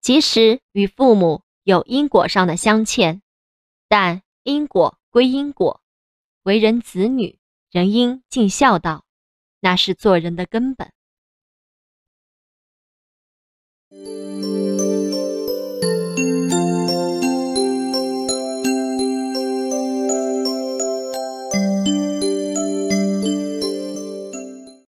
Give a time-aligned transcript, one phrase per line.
[0.00, 3.20] 即使与父母有因果上的相欠，
[3.88, 5.82] 但因果归因果，
[6.42, 7.38] 为人子女
[7.70, 9.04] 仍应尽孝道，
[9.60, 10.92] 那是做人的根本。